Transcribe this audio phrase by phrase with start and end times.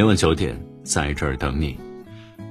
[0.00, 1.78] 每晚九点，在这儿等你。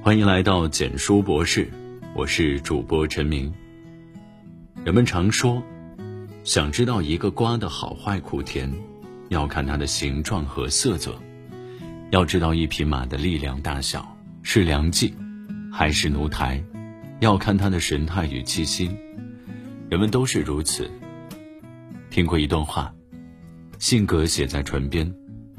[0.03, 1.67] 欢迎来到简书博士，
[2.13, 3.51] 我是主播陈明。
[4.85, 5.59] 人们常说，
[6.43, 8.71] 想知道一个瓜的好坏苦甜，
[9.29, 11.13] 要看它的形状和色泽；
[12.11, 15.15] 要知道一匹马的力量大小，是良计
[15.73, 16.63] 还是奴才，
[17.19, 18.95] 要看它的神态与气息。
[19.89, 20.87] 人们都是如此。
[22.11, 22.93] 听过一段话：
[23.79, 25.11] 性格写在唇边，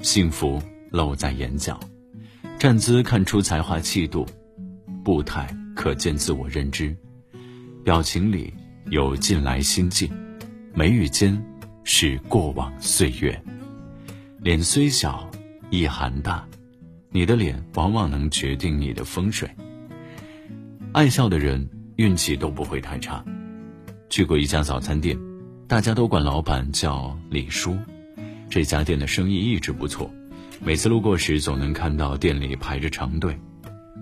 [0.03, 0.63] 幸福。
[0.91, 1.79] 露在眼角，
[2.59, 4.27] 站姿看出才华气度，
[5.05, 6.95] 步态可见自我认知，
[7.85, 8.53] 表情里
[8.91, 10.11] 有近来心境，
[10.75, 11.43] 眉宇间
[11.85, 13.41] 是过往岁月。
[14.41, 15.31] 脸虽小，
[15.71, 16.47] 意涵大，
[17.11, 19.49] 你的脸往往能决定你的风水。
[20.93, 23.25] 爱笑的人运气都不会太差。
[24.09, 25.17] 去过一家早餐店，
[25.69, 27.77] 大家都管老板叫李叔，
[28.49, 30.11] 这家店的生意一直不错。
[30.63, 33.39] 每次路过时，总能看到店里排着长队，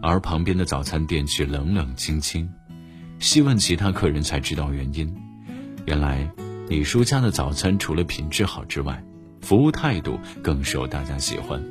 [0.02, 2.50] 而旁边的早餐店却冷冷清清。
[3.20, 5.16] 细问其他客人才知道原因，
[5.86, 6.28] 原来
[6.68, 9.02] 李叔家的早餐除了品质好之外，
[9.40, 11.62] 服务态度更受大家喜欢。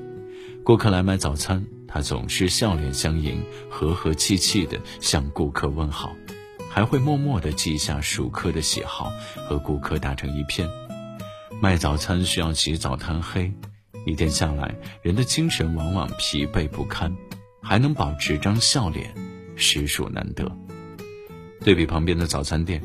[0.63, 6.15] 顾客来买早餐，他总是笑脸相迎，和和气气地向顾客问好，
[6.69, 9.11] 还会默默地记下熟客的喜好，
[9.49, 10.65] 和顾客打成一片。
[11.61, 13.51] 卖早餐需要起早贪黑。
[14.07, 17.13] 一天下来，人的精神往往疲惫不堪，
[17.61, 19.13] 还能保持张笑脸，
[19.57, 20.49] 实属难得。
[21.59, 22.81] 对比旁边的早餐店，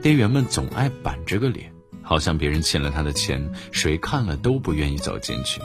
[0.00, 1.70] 店员们总爱板着个脸，
[2.00, 5.60] 好像别人欠了他的钱，谁看了都不愿意走进去。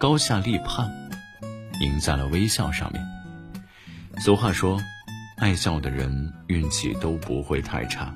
[0.00, 0.90] 高下立判，
[1.82, 3.06] 赢在了微笑上面。
[4.20, 4.80] 俗话说，
[5.36, 8.10] 爱笑的人运气都不会太差。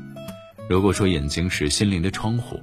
[0.71, 2.59] 如果说眼睛是心灵的窗户，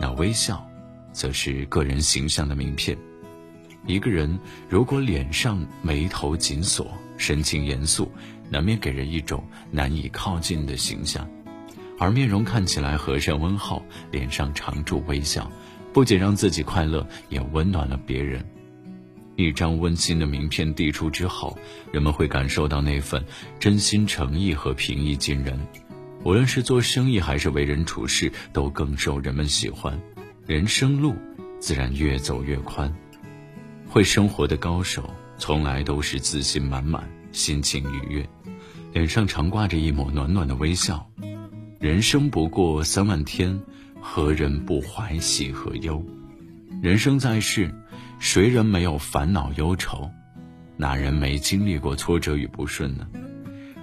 [0.00, 0.66] 那微笑。
[1.14, 2.94] 则是个人形象的名片。
[3.86, 8.10] 一个人如果脸上眉头紧锁，神情严肃，
[8.50, 11.24] 难免给人一种难以靠近的形象；
[11.98, 15.50] 而面容看起来和善温厚，脸上常驻微笑，
[15.92, 18.44] 不仅让自己快乐，也温暖了别人。
[19.36, 21.58] 一张温馨的名片递出之后，
[21.92, 23.22] 人们会感受到那份
[23.58, 25.58] 真心诚意和平易近人。
[26.22, 30.00] 无论是做生意还是为人处事，都更受人们喜欢。
[30.46, 31.14] 人生路，
[31.58, 32.92] 自然越走越宽。
[33.88, 38.28] 会生活的高手，从来都是自信满满，心情愉悦，
[38.92, 41.08] 脸上常挂着一抹暖暖的微笑。
[41.80, 43.58] 人生不过三万天，
[44.02, 46.04] 何人不怀喜和忧？
[46.82, 47.74] 人生在世，
[48.18, 50.10] 谁人没有烦恼忧愁？
[50.76, 53.06] 哪人没经历过挫折与不顺呢？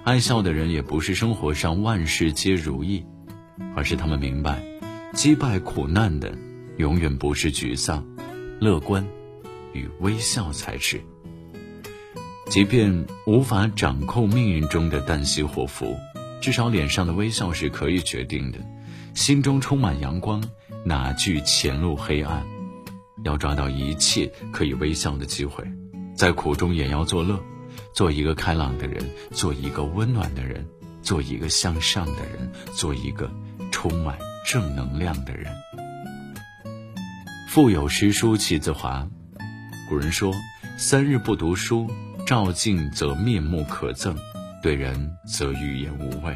[0.04, 3.04] 爱笑的人，也不是生活上万事皆如意，
[3.74, 4.62] 而是他们明白，
[5.12, 6.32] 击败苦难的。
[6.78, 8.04] 永远不是沮丧，
[8.60, 9.06] 乐观
[9.72, 11.00] 与微笑才是。
[12.48, 15.96] 即便无法掌控命运中的旦夕祸福，
[16.40, 18.58] 至少脸上的微笑是可以决定的。
[19.14, 20.42] 心中充满阳光，
[20.84, 22.44] 哪惧前路黑暗？
[23.24, 25.64] 要抓到一切可以微笑的机会，
[26.16, 27.38] 在苦中也要作乐，
[27.92, 30.66] 做一个开朗的人，做一个温暖的人，
[31.02, 33.30] 做一个向上的人，做一个
[33.70, 35.52] 充满正能量的人。
[37.52, 39.06] 腹有诗书气自华。
[39.86, 40.34] 古人说
[40.78, 41.86] ：“三日不读书，
[42.26, 44.16] 照镜则面目可憎，
[44.62, 46.34] 对人则语言无味。”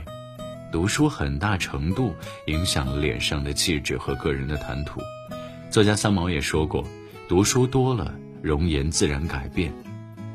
[0.71, 2.15] 读书很大程度
[2.49, 5.01] 影响了脸上的气质和个人的谈吐。
[5.71, 6.87] 作家三毛也说过
[7.27, 9.73] ：“读书多了，容颜自然改变。”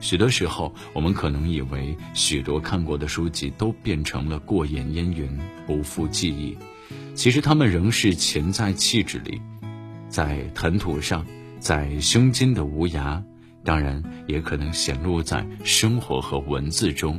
[0.02, 6.58] 许多时候，我们可能以为许多看过的书籍都变成了过眼烟云，不复记忆，
[7.14, 9.40] 其实它们仍是潜在气质里。
[10.12, 11.26] 在谈吐上，
[11.58, 13.24] 在胸襟的无涯，
[13.64, 17.18] 当然也可能显露在生活和文字中。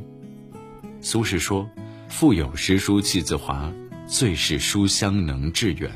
[1.01, 1.67] 苏轼说
[2.07, 3.73] ：“腹有诗书气自华，
[4.07, 5.91] 最是书香能致远。”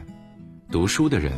[0.72, 1.32] 读书的人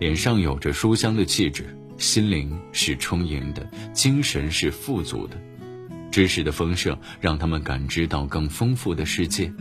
[0.00, 5.36] 脸上有着书香的气质，心灵是充盈的，精神是富足的。
[6.10, 9.52] 知识的丰盛让他们感知到更丰富的世界，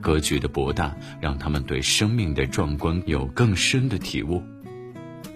[0.00, 4.42] 格局的博大让他们对生命的壮观有更深的体悟。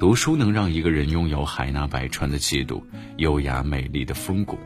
[0.01, 2.83] 读书能让一个人拥有海纳百川的气度，
[3.19, 4.59] 优雅美丽的风骨。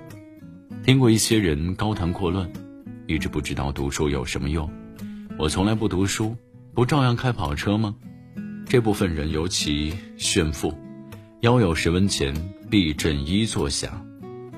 [0.85, 2.49] 听过一些人高谈阔论，
[3.09, 4.71] 一直不知道读书有什么用。
[5.37, 6.37] 我从来不读书，
[6.73, 7.97] 不照样开跑车吗？
[8.69, 10.73] 这部分人尤其炫富，
[11.41, 12.33] 腰有十文钱
[12.71, 14.07] 必振衣作响，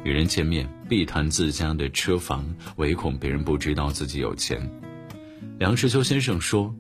[0.05, 2.45] 与人见面必谈自家的车房，
[2.77, 4.71] 唯恐别人不知道自己有钱。
[5.59, 6.75] 梁实秋先生说：“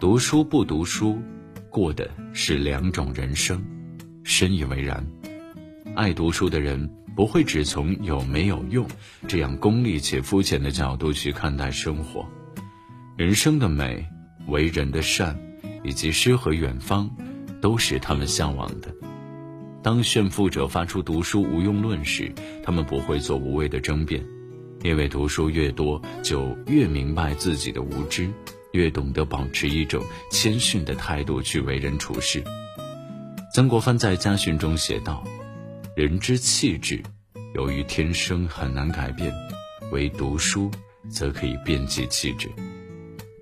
[0.00, 1.20] 读书不读书。”
[1.72, 3.64] 过的是两种人生，
[4.22, 5.04] 深以为然。
[5.96, 8.86] 爱读书的人不会只从有没有用
[9.26, 12.28] 这样功利且肤浅的角度去看待生活。
[13.16, 14.06] 人生的美、
[14.48, 15.34] 为人的善，
[15.82, 17.10] 以及诗和远方，
[17.62, 18.94] 都是他们向往的。
[19.82, 22.30] 当炫富者发出读书无用论时，
[22.62, 24.22] 他们不会做无谓的争辩，
[24.82, 28.30] 因为读书越多，就越明白自己的无知，
[28.72, 32.42] 越懂得保持一种谦逊的态度去为人处事。
[33.54, 35.22] 曾国藩在家训中写道
[35.94, 37.02] ：“人之气质，
[37.54, 39.32] 由于天生很难改变，
[39.90, 40.70] 唯读书
[41.10, 42.50] 则可以变其气质。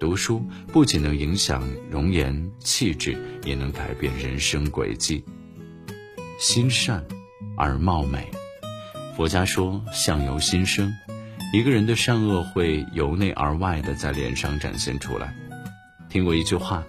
[0.01, 0.43] 读书
[0.73, 5.23] 不仅能影响容颜气质，也能改变人生轨迹。
[6.39, 7.05] 心善
[7.57, 8.27] 而貌美，
[9.15, 10.91] 佛家说相由心生，
[11.53, 15.35] 一个人的善恶会由内而外的在脸上展现出来。
[16.09, 16.85] 听过一句话。”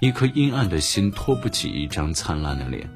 [0.00, 2.86] 一颗阴暗的心托不起一张灿烂的脸，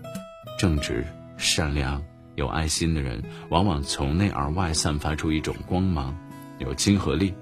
[0.58, 1.06] 正直、
[1.38, 2.02] 善良、
[2.34, 6.14] 有爱心的人，往往从内而外散发出一种光芒，
[6.58, 7.32] 有亲和力，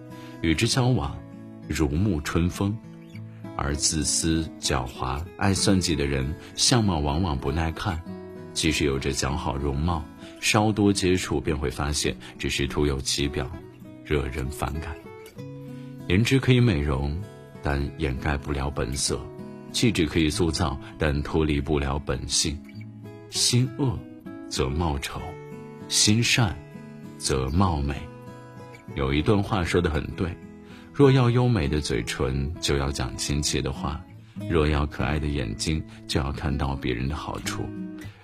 [0.41, 1.19] 与之交往
[1.67, 2.73] 如沐春风；
[3.57, 8.01] 而自私、狡猾、爱算计的人，相貌往往不耐看，
[8.53, 10.05] 即使有着姣好容貌，
[10.47, 13.51] 稍多接触便会发现只是徒有其表，
[14.05, 14.95] 惹人反感。
[16.07, 17.21] 颜值可以美容，
[17.65, 19.21] 但掩盖不了本色。
[19.73, 22.57] 气质可以塑造，但脱离不了本性。
[23.29, 23.99] 心恶，
[24.49, 25.19] 则貌丑；
[25.89, 26.57] 心善，
[27.19, 27.97] 则貌美。
[28.95, 30.31] 有一段话说得很对：
[30.95, 34.01] 若要优美的嘴唇，就要讲亲切的话；
[34.49, 37.65] 若要可爱的眼睛，就要看到别人的好处；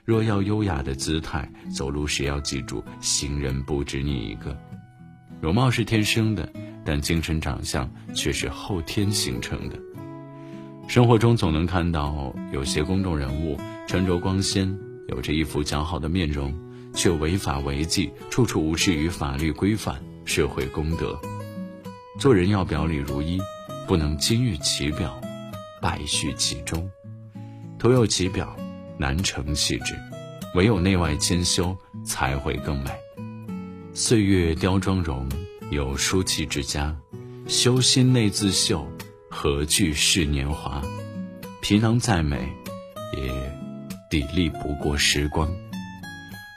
[0.04, 4.56] 若要优雅的姿态，走路时要记住行人不止你一个。
[5.40, 6.52] 容貌是天生的，
[6.84, 9.78] 但精神长相却是后天形成的。
[10.88, 13.56] 生活中总能看到有些公众人物
[13.86, 14.76] 穿着光鲜，
[15.08, 16.52] 有着一副姣好的面容，
[16.92, 21.16] 却违法违纪，处处无视于法律规范、社会公德。
[22.18, 23.40] 做人要表里如一，
[23.86, 25.20] 不能金玉其表，
[25.80, 26.90] 败絮其中。
[27.78, 28.54] 徒有其表，
[29.02, 29.96] 难成气质；
[30.54, 32.90] 唯有内外兼修，才会更美。
[33.92, 35.28] 岁月雕妆容，
[35.72, 36.96] 有书气之家，
[37.48, 38.88] 修心内自秀。
[39.28, 40.80] 何惧是年华？
[41.62, 42.48] 皮囊再美，
[43.16, 43.32] 也
[44.08, 45.50] 砥砺不过时光。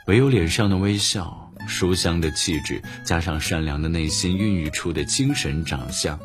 [0.06, 6.16] 唯有脸上的微笑、书香的气质，加上善良的内心孕育出的精神长相，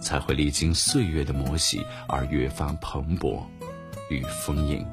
[0.00, 3.42] 才会历经岁月的磨洗而越发蓬勃
[4.08, 4.86] 与丰盈。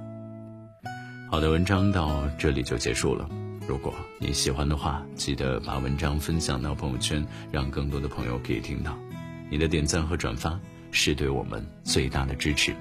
[1.38, 3.30] 我的，文章到这里就结束了。
[3.68, 8.98] 如果你喜欢的话，记得把文章分享到朋友圈，让更多的朋友可以听到。
[9.48, 10.60] 你的点赞和转发。
[10.90, 12.74] 是对我们最大的支持。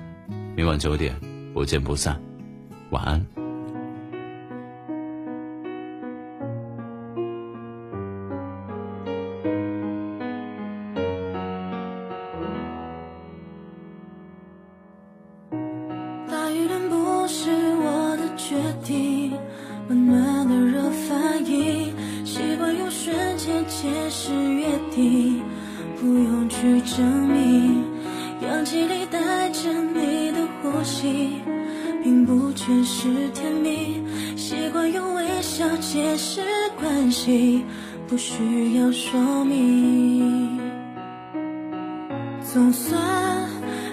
[0.56, 1.14] 明晚九点，
[1.52, 2.18] 不见不散。
[2.88, 3.45] 晚安。
[26.96, 27.84] 生命。
[28.40, 31.42] 氧气里带着你的呼吸，
[32.02, 34.02] 并不全是甜蜜。
[34.34, 36.40] 习惯用微笑解释
[36.80, 37.66] 关系，
[38.08, 40.58] 不需要说明。
[42.40, 42.98] 总算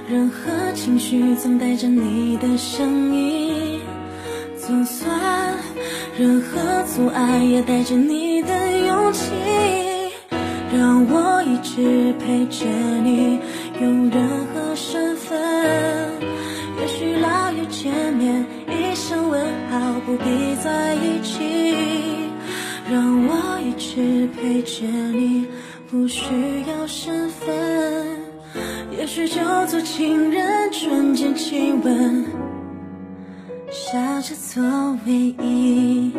[0.08, 3.82] 任何情绪总带着你的声音，
[4.58, 5.12] 总算
[6.18, 9.30] 任何阻碍也带着你的勇气，
[10.72, 11.33] 让我
[11.76, 12.68] 直陪着
[13.04, 13.40] 你。
[13.82, 15.36] 用任何身份，
[16.80, 21.74] 也许老友见面一声问好，不必在一起。
[22.92, 25.48] 让我一直陪着你，
[25.90, 26.24] 不需
[26.70, 27.52] 要身份，
[28.96, 32.24] 也许就做情人，瞬间亲吻，
[33.72, 34.64] 笑着做
[35.08, 35.12] 唯
[35.42, 36.12] 一。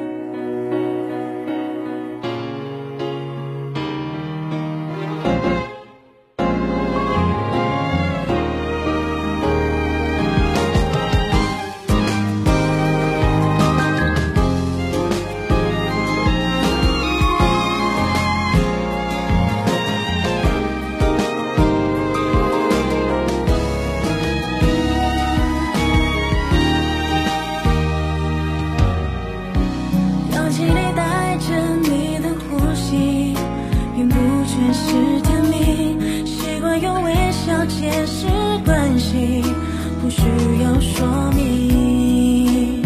[40.04, 40.20] 不需
[40.62, 42.82] 要说明，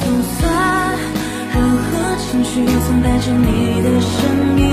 [0.00, 0.50] 总算。
[1.54, 1.86] 任何
[2.18, 4.18] 情绪总带着你的声
[4.58, 4.66] 音，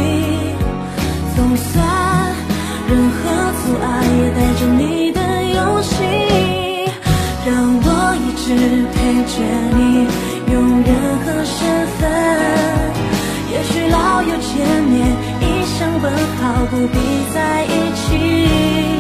[1.35, 1.85] 总算
[2.89, 3.15] 任何
[3.61, 3.85] 阻碍
[4.17, 5.21] 也带着你的
[5.53, 5.93] 勇气，
[7.45, 7.87] 让我
[8.17, 8.47] 一直
[8.91, 9.37] 陪着
[9.77, 9.79] 你，
[10.51, 10.89] 用任
[11.21, 11.59] 何身
[11.99, 12.09] 份。
[13.51, 14.97] 也许老友见面，
[15.41, 15.43] 一
[15.77, 16.05] 声问
[16.41, 16.97] 好，不必
[17.35, 18.96] 在一起，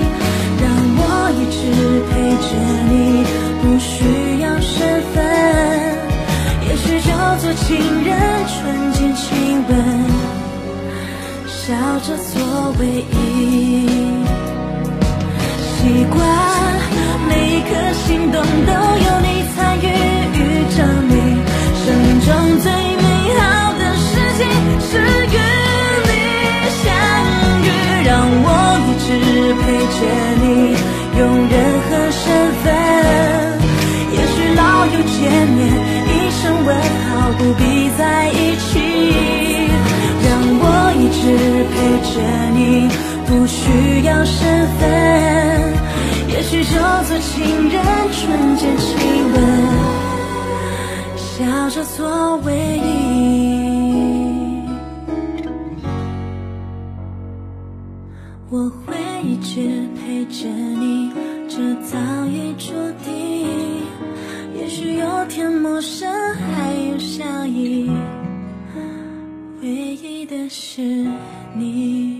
[2.49, 2.95] 这里，
[3.61, 5.15] 不需要身份。
[6.67, 7.67] 也许叫做情
[8.05, 8.09] 人，
[8.47, 9.71] 纯洁亲吻，
[11.45, 13.15] 笑着做唯一。
[15.59, 16.17] 习惯
[17.27, 18.71] 每一颗心动都
[19.05, 19.07] 有
[32.27, 32.65] 身份。
[34.11, 35.17] 也许老友见
[35.47, 35.59] 面。
[36.09, 36.69] 一声问
[37.07, 37.63] 好，不必
[37.97, 38.69] 在一起，
[40.23, 40.27] 让
[40.59, 40.63] 我
[40.99, 41.23] 一直
[41.71, 42.11] 陪着
[42.53, 42.59] 你，
[43.25, 43.57] 不需
[44.03, 44.79] 要身份。
[46.27, 46.73] 也许就
[47.07, 47.75] 做情人，
[48.11, 48.87] 纯洁亲
[49.33, 49.35] 吻，
[51.15, 51.25] 笑
[51.69, 52.85] 着做唯一。
[58.49, 58.85] 我会
[59.23, 61.11] 一直陪着你，
[61.57, 61.97] 这早
[62.27, 62.71] 已注
[63.03, 63.47] 定。
[64.55, 67.89] 也许有天陌生，还有相依，
[69.63, 70.83] 唯一的是
[71.55, 72.16] 你。